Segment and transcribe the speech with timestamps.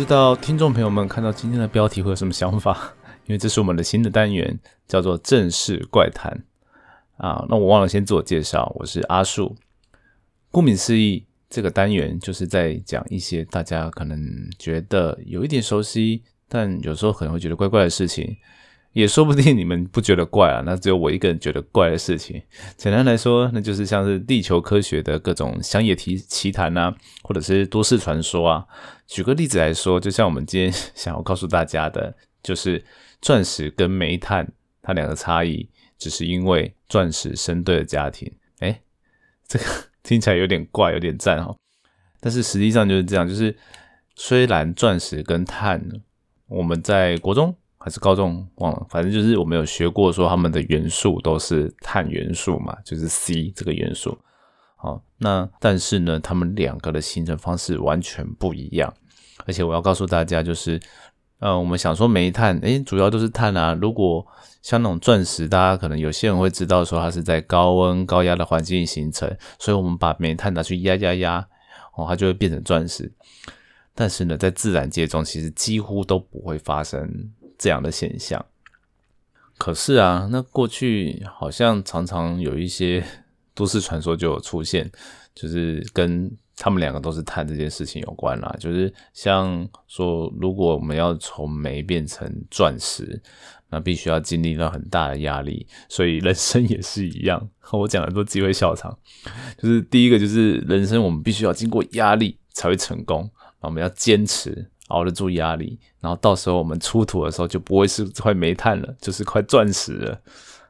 [0.00, 2.94] 不知道听众朋友们看到今天的标题会有什么想法？
[3.28, 4.58] 因为这是我们的新的单元，
[4.88, 6.42] 叫做“正式怪谈”
[7.18, 7.44] 啊。
[7.50, 9.54] 那我忘了先自我介绍，我是阿树。
[10.50, 14.18] 顾名思义，这个单元就是在讲一些大家可能
[14.58, 18.34] 觉得有一点熟悉，但有时候可能会觉得怪怪的事情。
[18.92, 22.42] 也说不定你们不觉得怪啊，那只有我一个人觉得怪的事情。
[22.76, 28.66] 简单来说，那就是像是地球科学的各种乡野奇奇谈啊，或者是都市传说啊。
[29.06, 32.12] 举个例子来说，就像我们今天 想要告诉大家的，
[32.42, 32.84] 就是
[33.22, 34.50] 钻石跟煤炭
[34.82, 38.32] 它两个差异，只是因为钻石生对了家庭。
[38.58, 38.80] 哎，
[39.46, 39.64] 这个
[40.02, 41.54] 听起来有点怪，有点赞哈。
[42.20, 43.56] 但是实际上就是这样，就是
[44.16, 45.80] 虽然钻石跟碳，
[46.48, 47.54] 我们在国中。
[47.82, 54.18] 还是高中忘了，反正就是我们有学过，说他们的元素都是碳元素嘛，就是 C 这个元素。
[54.76, 58.92] 好，那但是呢，他们两个的形成方式完全不一样。
[59.46, 60.78] 而且我要告诉大家，就是，
[61.38, 63.72] 呃，我们想说煤炭，诶，主要都是碳啊。
[63.80, 64.26] 如果
[64.60, 71.38] 像那种钻石，大家可能有些人会知道说它是在高温高压的环境形成，所以我们把煤炭拿去压压压，
[71.96, 73.10] 哦，它就会变成钻石。
[73.94, 77.30] 但是呢，在自然界中，其实几乎都不会发生。
[77.60, 78.42] 这样的现象，
[79.58, 83.04] 可是啊，那过去好像常常有一些
[83.54, 84.90] 都市传说就有出现，
[85.34, 88.56] 就是跟他们两个都是碳这件事情有关啦。
[88.58, 93.20] 就是像说，如果我们要从煤变成钻石，
[93.68, 97.46] 那必须要经历了很大的压力，所以人生也是一样。
[97.72, 98.98] 我讲的都机会笑场，
[99.58, 103.30] 就是第一个就是人生，我们必须要经过压力才会成功，
[103.60, 104.70] 我们要坚持。
[104.90, 110.20] 熬得住压力，然后到时候我们出土的时候就不会是块煤炭了，就是块钻石了。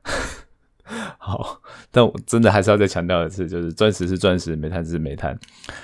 [1.18, 1.60] 好，
[1.92, 5.38] 但我真的还是要再强调一次，就是钻石是钻石，煤炭是煤炭，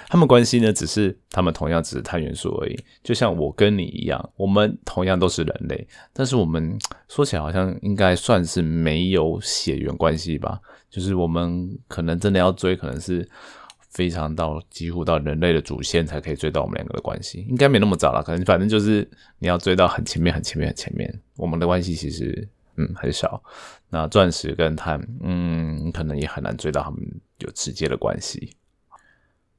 [0.08, 2.76] 它们关系呢，只是它们同样只是碳元素而已。
[3.04, 6.76] 就像我跟你一样，我们同样都是人类，但是我们
[7.08, 10.60] 说起来好像应该算是没有血缘关系吧？
[10.91, 13.28] 就是我们可能真的要追，可能是。
[13.96, 22.46] 非常到几乎到人类的祖先才可以追到我们两个的关系，应该没那么早了，可能反正就是你要追到很前面、很前面、很前面，我们的关系其实
[22.76, 23.42] 嗯很少。
[23.88, 27.00] 那钻石跟碳，嗯，可能也很难追到他们
[27.38, 28.54] 有直接的关系。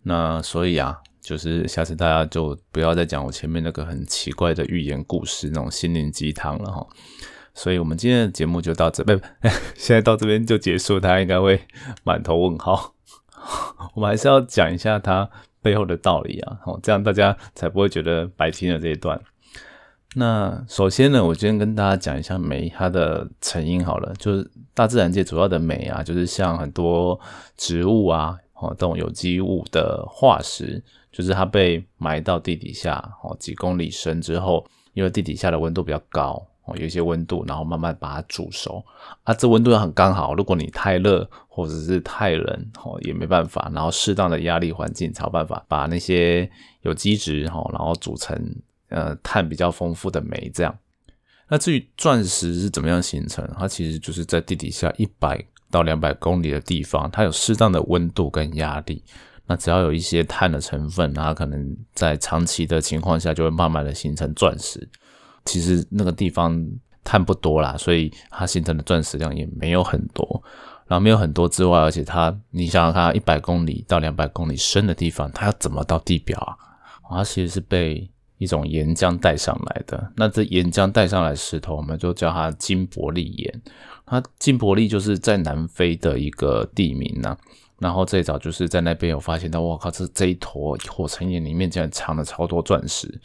[0.04, 6.86] 那所以啊，就是下次大家就不要再讲我前面那个很奇怪的寓言故事那种心灵鸡汤了哈。
[7.56, 9.12] 所以我们今天的节目就到这，不，
[9.74, 11.60] 现在到这边就结束，大家应该会
[12.04, 12.94] 满头问号。
[13.96, 15.30] 我们还是要讲一下它
[15.62, 19.20] 背后的道理啊，哦，这样大家才不会觉得白听了这一段。
[20.16, 27.20] 那首先呢，我今天跟大家讲一下煤它的成因好了，就是大自然界主要的煤啊，就是像很多
[27.56, 30.82] 植物啊，哦，这种有机物的化石，
[31.12, 36.48] 就是它被埋到地底下，哦，几公里深之后，因为地底下的温度比较高。
[36.76, 38.84] 有一些温度，然后慢慢把它煮熟
[39.24, 39.34] 啊。
[39.34, 43.72] 这温度要很刚好，如果你太热或者是太冷，哦，也没办法。
[43.74, 46.50] 然后适当的压力环境才有办法把那些
[46.82, 48.38] 有机质，哈，然后组成
[48.90, 50.52] 呃碳比较丰富的煤。
[50.54, 50.78] 这样，
[51.48, 59.04] 那至于钻石是怎么样形成，它其实就是在地底下一百到两百公里的地方，它有适当的温度跟压力。
[59.50, 64.90] 那只要有一些碳的成分，它可能在长期的情况下就会慢慢的形成钻石。
[65.48, 66.64] 其实那个地方
[67.04, 70.44] 碳不多啦，所以它形成的钻石量也没有很多。
[70.86, 77.18] 然后没有很多之外，而且它，你想想看，一百公里到两百公里深的地方，它要怎么到地表啊？
[77.18, 80.14] 它其实是被一种岩浆带上来的。
[80.16, 83.62] 那这岩浆带上来石头，我们就叫它金伯利岩。
[84.06, 87.36] 它金伯利就是在南非的一个地名呐。
[87.80, 93.20] 然后最早就是在那边有发现到，我靠，这这一坨火成岩里面竟然藏了超多钻石。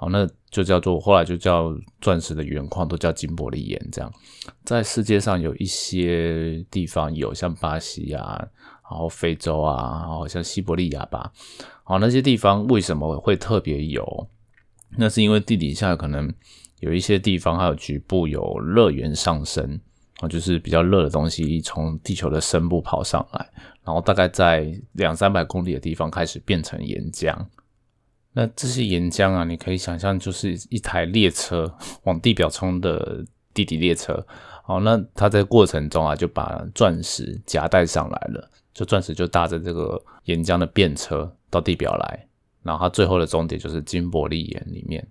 [0.00, 4.08] 好，那就叫做后来就叫钻石的原矿都叫金伯利岩，这样
[4.64, 8.38] 在世界上有一些地方有，像巴西啊，
[8.88, 11.32] 然后非洲啊，然后像西伯利亚吧，
[11.82, 14.28] 好那些地方为什么会特别有？
[14.96, 16.32] 那是因为地底下可能
[16.78, 19.80] 有一些地方还有局部有热源上升
[20.20, 23.50] 啊，就是比较热的东西从地球的深部跑上来，
[23.82, 27.36] 然后大概在两三百公里的地方开始变成岩浆。
[28.32, 31.72] 那这些岩浆啊，你可以想象就是一台列车
[32.04, 34.24] 往地表冲的地底列车。
[34.62, 42.28] 好，那它在过程中啊，就把钻石夹带上来了，就钻石就搭着这个岩浆的便车到地表来，
[42.62, 45.04] 然后它最后的终点就是金伯利岩里面。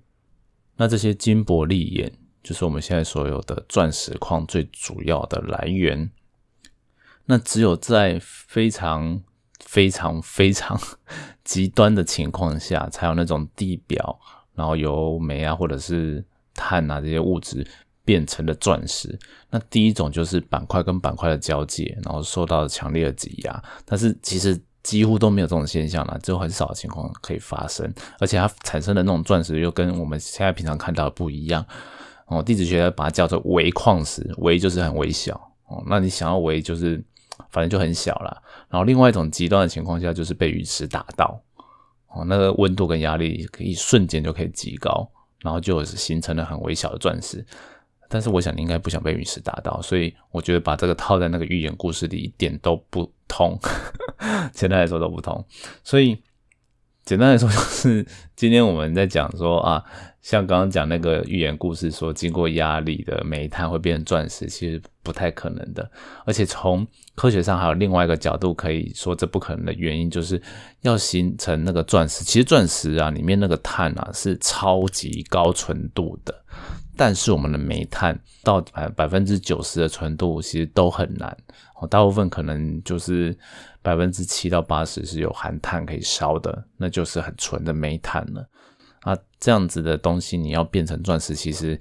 [0.75, 2.11] 那这些金伯利岩
[2.43, 6.09] 就是我们现在所有的钻石矿最主要的来源。
[7.25, 9.21] 那只有在非常
[9.67, 10.79] 非常非常
[11.43, 14.19] 极端的情况下，才有那种地表
[14.55, 16.25] 然后由煤啊或者是
[16.55, 17.65] 碳啊这些物质
[18.03, 19.19] 变成了钻石。
[19.51, 31.65] 那第一种就是板块跟板块的交界，然后受到强烈的挤压，但是其实几乎都没有这种现象了，只有很少的情况可以发生，而且它产生的那种钻石又跟我们现在平常看到的不一样。
[32.27, 35.33] 哦，地质学家把它叫做微矿石，微就是很微小
[35.67, 35.81] 哦。
[35.87, 37.01] 那你想要微就是
[37.49, 38.41] 反正就很小了。
[38.69, 41.41] 然后另外一种极端的情况下就是被陨石打到，
[42.07, 45.09] 哦，那个温度跟压力可以瞬间就可以极高，
[45.41, 47.45] 然后就形成了很微小的钻石。
[48.09, 53.57] 但是我想你应该不想被陨石打到，所以我觉得把这个套在那个寓言故事里一点都不通，
[54.53, 55.45] 简单来说都不通。
[55.83, 56.21] 所以
[57.03, 59.83] 简单来说就是今天我们在讲说啊。
[60.27, 65.89] 像刚刚讲那个寓言故事说，经过压力的煤炭会变成钻石，其实不太可能的。
[66.25, 66.85] 而且从
[67.15, 70.41] 科学上还有另外一个角度可以说这不可能的原因，就是
[70.81, 72.25] 要形成那个钻石。
[72.25, 76.35] 其实钻石啊里面那个碳啊是超级高纯度的，
[76.97, 81.37] 但是我们的煤炭到百百分之九十的纯度其实都很难。
[81.89, 83.33] 大部分可能就是
[83.81, 88.45] 百分之七到八十是有含碳可以烧的，那就是很纯的煤炭了。
[89.07, 91.79] 啊，这样子的东西你要变成钻石，其实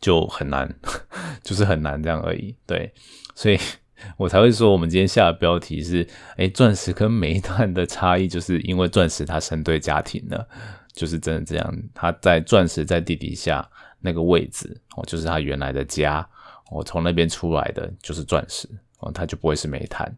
[0.00, 0.72] 就很难，
[1.42, 2.54] 就是很难这样而已。
[2.64, 2.92] 对，
[3.34, 3.58] 所以
[4.16, 6.06] 我才会说，我们今天下的标题是：
[6.36, 10.48] 哎，钻石跟煤炭的差异，就是因为钻石它生对家庭了，
[10.92, 11.82] 就是真的这样。
[11.92, 13.68] 它在钻石在地底下
[14.00, 16.24] 那个位置，哦，就是它原来的家，
[16.70, 18.68] 我从那边出来的就是钻石，
[19.00, 20.16] 哦，它就不会是煤炭。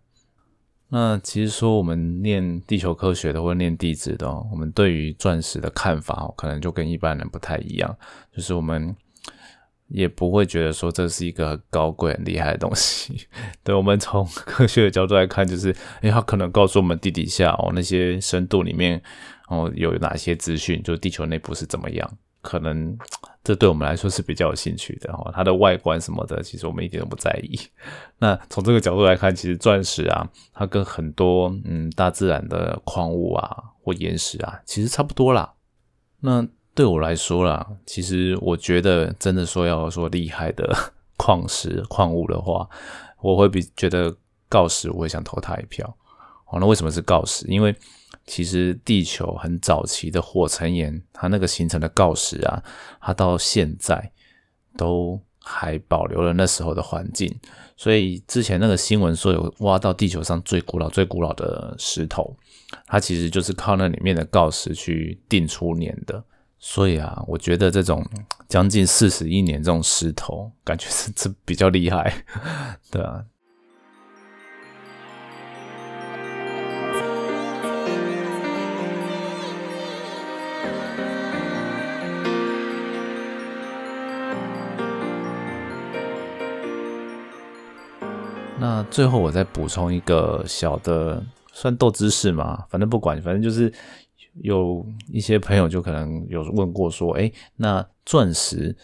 [0.92, 7.96] 那其实说我们念地球科学的或者念地质的，我们对于钻石的看法，可能就跟一般人不太一样。
[8.34, 8.94] 就是我们
[9.86, 13.28] 也不会觉得说这是一个高贵、很厉害的东西。
[13.62, 19.00] 对我们从科学的角度来看，就是哎，它可能告诉我们地底下哦那些深度里面
[19.46, 22.18] 哦有哪些资讯，就地球内部是怎么样。
[22.42, 22.98] 可能
[23.42, 27.58] 这对我们来说是比较有兴趣的哈，它的外观什么的，其实我们一点都不在意。
[28.18, 35.54] 那从这个角度来看，其实钻石啊，它跟很多嗯大自然的矿物啊或岩石啊，其实差不多啦。
[36.20, 40.74] 那对我来说啦，其实我觉得真的说要说厉害的
[41.16, 42.68] 矿石矿物的话，
[43.22, 44.14] 我会比觉得
[44.50, 45.96] 锆石，我会想投它一票。
[46.52, 47.46] 哦，那为什么是锆石？
[47.46, 47.74] 因为
[48.30, 52.62] 其实地球很早期的火成岩，它那个形成的锆石啊，
[53.00, 54.12] 它到现在
[54.76, 57.36] 都还保留了那时候的环境。
[57.76, 62.36] 所以之前那个新闻说有挖到地球上最古老、最古老的石头，
[62.86, 66.22] 它其实就是靠那里面的锆石去定出年的。
[66.60, 68.06] 所以啊，我觉得这种
[68.48, 72.24] 将近四十亿年这种石头，感觉是这比较厉害，
[72.92, 73.24] 对啊。
[88.60, 93.72] 那最后我再补充一个小的，算斗知识嘛，反正不管，反正就是
[94.42, 98.76] 有一些朋友就可能有问过说，哎，那钻石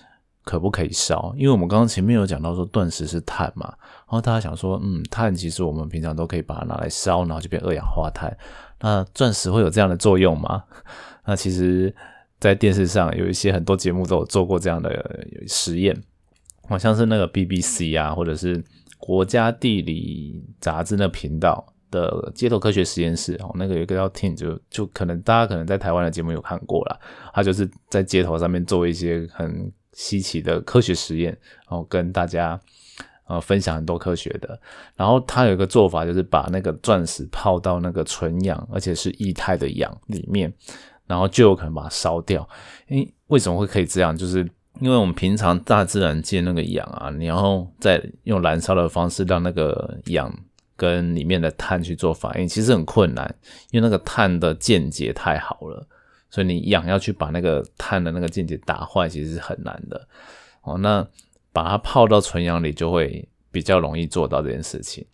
[0.44, 1.34] 可不可以烧？
[1.36, 8.34] 因为我们刚刚前面有讲到说，钻石是碳嘛，然后大家想说，嗯，碳其实我们平常都可以把它拿来烧，然后就变二氧化碳。
[8.80, 10.64] 那钻石会有这样的作用吗？
[11.26, 11.94] 那其实，
[12.40, 16.02] 在电视上有一些很多节目都有做过这样的实验，
[16.66, 18.64] 好像是那个 BBC 啊，或者是。
[18.98, 27.00] 国家地理杂志那频道的街头科学实验室哦，那个有一个叫 Tim，就就可能大家可能在台湾的节目有看过了，
[27.32, 31.30] 他就是在街头上面做一些很稀奇的科学实验，
[31.68, 32.60] 然后跟大家
[33.28, 34.58] 呃分享很多科学的。
[34.94, 40.52] 然后他有一个做法，就是把那个钻石泡到那个纯氧，而且是液态的氧里面，
[41.06, 42.46] 然后就有可能把它烧掉。
[42.88, 44.14] 诶，为什么会可以这样？
[44.16, 44.46] 就是
[44.80, 50.32] 因为我们平常大自然界那个氧啊，然后再用燃烧的方式让那个氧
[50.76, 53.34] 跟里面的碳去做反应，其实很困难，
[53.70, 55.86] 因为那个碳的键结太好了，
[56.28, 60.06] 所以你氧要去把那个碳的那个键结打坏，其实是很难的。
[60.62, 61.06] 哦，那
[61.52, 65.06] 把它泡到纯氧里就会比较容易做到这件事情。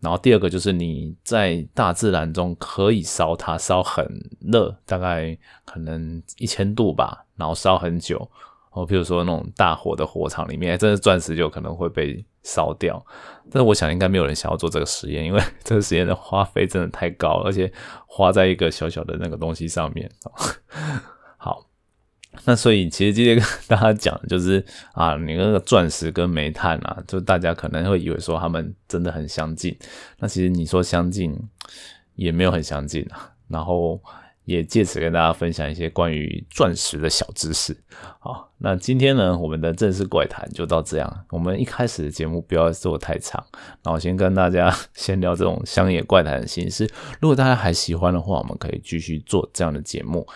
[0.00, 4.04] 然后第二个就是你在大自然中可以烧它，烧很
[4.40, 8.28] 热，大概可能一千度吧，然后烧很久。
[8.74, 13.04] 哦，比如说那种大火的火场里面，真的钻石就可能会被烧掉。
[13.50, 17.72] 但是我想应该没有人想要做这个实验，因为 这个实验的花费真的太高，而且
[18.06, 20.10] 花在一个小小的那个东西上面。
[21.38, 21.66] 好，
[22.44, 29.76] 那所以其实今天跟大家讲的就是啊，你那个钻石跟煤炭啊，就大家可能会以为说他们真的很相近，
[30.18, 31.32] 那其实你说相近
[32.16, 33.30] 也没有很相近啊。
[33.46, 34.02] 然后
[34.44, 37.76] 也借此跟大家分享一些关于钻石的小知识。
[38.18, 41.24] 好，那今天呢，我们的正式怪谈就到这样。
[41.30, 43.44] 我们一开始的节目不要做太长，
[43.82, 46.88] 那我先跟大家 先聊这种乡野怪谈的形式。
[47.20, 50.26] 如果大家还喜欢的话，我们可以继续做这样的节目。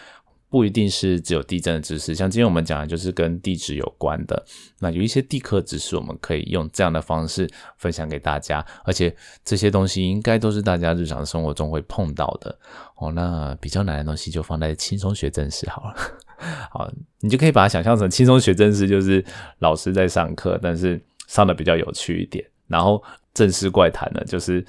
[0.50, 4.42] 不一定是只有地震的知识，像今天我们讲的就是跟地质有关的。
[4.78, 9.14] 那有一些地科知识，我们可以用这样的方式分享给大家，而且
[9.44, 12.58] 这些东西应该都是大家日常生活中会碰到的
[12.96, 13.12] 哦。
[13.12, 15.94] 那比较难的东西就放在轻松学正式好了。
[16.70, 16.90] 好，
[17.20, 19.22] 你就可以把它想象成轻松学正式，就是
[19.58, 22.42] 老师在上课，但是上的比较有趣一点。
[22.68, 23.02] 然后
[23.34, 24.64] 正式怪谈呢，就是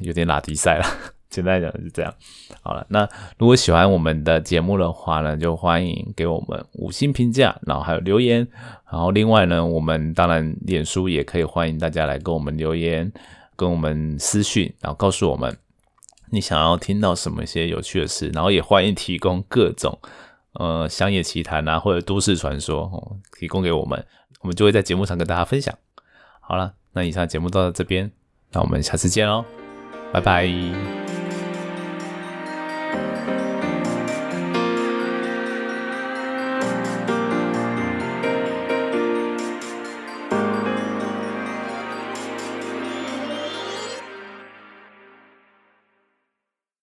[0.00, 0.84] 有点拉低赛了。
[1.30, 2.12] 简单讲是这样，
[2.60, 3.08] 好了，那
[3.38, 8.46] 如果喜欢我们的节目的话呢，就欢迎给我们五星评价，然后还有留言，
[8.90, 13.12] 然后另外呢，我们当然脸书也可以欢迎大家来跟我们留言，
[13.54, 15.56] 跟我们私讯，然后告诉我们
[16.30, 19.98] 你想要听到什么一些有趣的事，然后也欢迎提供各种
[20.54, 24.04] 呃乡野奇谈啊或者都市传说哦，提供给我们，
[24.40, 25.72] 我们就会在节目上跟大家分享。
[26.40, 28.10] 好了，那以上节目到这边，
[28.52, 29.44] 那我们下次见喽，
[30.12, 31.09] 拜拜。